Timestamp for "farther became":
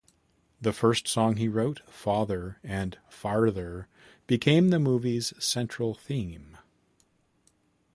3.07-4.69